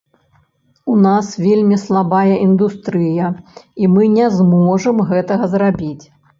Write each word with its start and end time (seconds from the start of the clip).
У 0.93 0.95
нас 1.07 1.27
вельмі 1.47 1.77
слабая 1.83 2.33
індустрыя, 2.47 3.31
і 3.85 3.93
мы 3.99 4.11
не 4.17 4.33
зможам 4.41 5.07
гэтага 5.15 5.43
зрабіць. 5.57 5.99